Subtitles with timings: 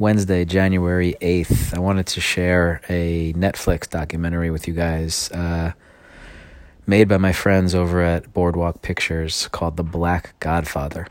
[0.00, 1.76] Wednesday, January 8th.
[1.76, 5.72] I wanted to share a Netflix documentary with you guys uh,
[6.86, 11.06] made by my friends over at Boardwalk Pictures called The Black Godfather.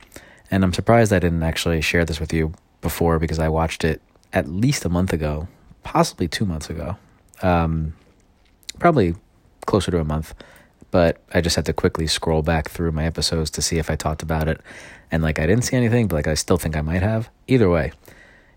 [0.49, 4.01] And I'm surprised I didn't actually share this with you before because I watched it
[4.33, 5.47] at least a month ago,
[5.83, 6.97] possibly two months ago.
[7.43, 7.93] Um,
[8.79, 9.13] probably
[9.67, 10.33] closer to a month
[10.91, 13.95] but I just had to quickly scroll back through my episodes to see if I
[13.95, 14.59] talked about it.
[15.11, 17.29] And like I didn't see anything, but like I still think I might have.
[17.47, 17.91] Either way,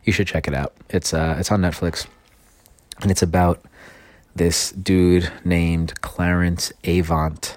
[0.04, 0.74] you should check it out.
[0.90, 2.06] It's uh it's on Netflix.
[3.00, 3.64] And it's about
[4.34, 7.56] this dude named Clarence Avant,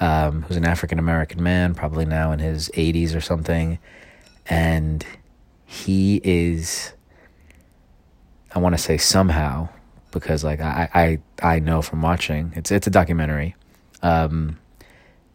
[0.00, 3.78] um, who's an African American man, probably now in his 80s or something.
[4.46, 5.04] And
[5.66, 6.92] he is,
[8.54, 9.68] I want to say somehow,
[10.12, 10.88] because like I,
[11.42, 13.54] I, I know from watching, it's, it's a documentary
[14.04, 14.58] um,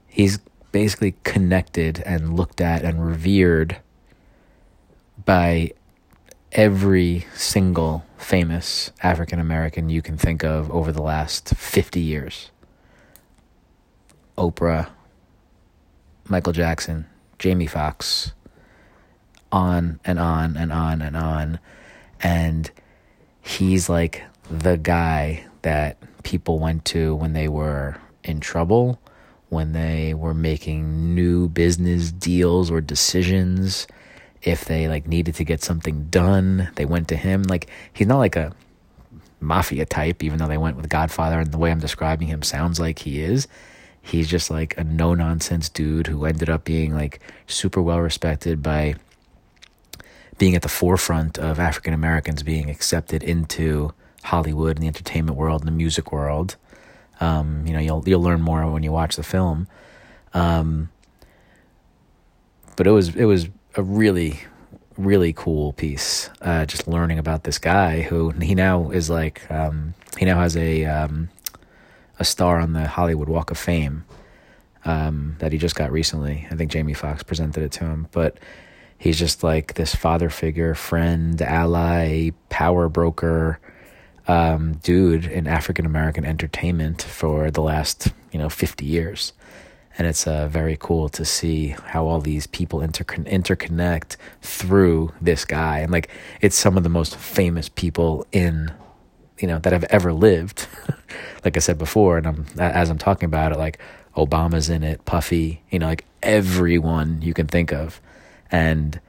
[0.07, 0.37] he's
[0.71, 3.77] basically connected and looked at and revered
[5.25, 5.71] by
[6.51, 12.51] every single famous African American you can think of over the last 50 years.
[14.37, 14.89] Oprah,
[16.27, 17.05] Michael Jackson,
[17.37, 18.33] Jamie Foxx,
[19.51, 21.59] on and on and on and on.
[22.21, 22.69] And
[23.41, 28.99] he's like the guy that people went to when they were in trouble,
[29.49, 33.87] when they were making new business deals or decisions,
[34.41, 37.43] if they like needed to get something done, they went to him.
[37.43, 38.53] Like he's not like a
[39.39, 42.79] mafia type, even though they went with Godfather and the way I'm describing him sounds
[42.79, 43.47] like he is.
[44.01, 48.63] He's just like a no nonsense dude who ended up being like super well respected
[48.63, 48.95] by
[50.37, 53.93] being at the forefront of African Americans being accepted into
[54.23, 56.55] Hollywood and the entertainment world and the music world.
[57.19, 59.67] Um, you know, you'll you'll learn more when you watch the film.
[60.33, 60.89] Um,
[62.77, 64.39] but it was it was a really
[64.99, 66.29] really cool piece.
[66.41, 70.55] Uh, just learning about this guy who he now is like um, he now has
[70.57, 71.29] a um,
[72.19, 74.03] a star on the Hollywood Walk of Fame
[74.85, 76.45] um, that he just got recently.
[76.51, 78.37] I think Jamie Foxx presented it to him, but
[78.97, 83.59] he's just like this father figure, friend, ally, power broker
[84.27, 89.33] um, dude in African American entertainment for the last you know 50 years.
[89.97, 95.43] And it's uh, very cool to see how all these people intercon- interconnect through this
[95.43, 95.79] guy.
[95.79, 96.09] And like,
[96.41, 98.71] it's some of the most famous people in,
[99.39, 100.67] you know, that have ever lived.
[101.43, 103.79] like I said before, and I'm, as I'm talking about it, like
[104.15, 107.99] Obama's in it, Puffy, you know, like everyone you can think of.
[108.51, 108.99] And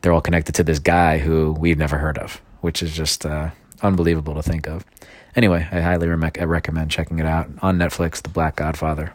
[0.00, 3.50] they're all connected to this guy who we've never heard of, which is just, uh,
[3.82, 4.84] unbelievable to think of.
[5.34, 9.14] Anyway, I highly re- recommend checking it out on Netflix, The Black Godfather.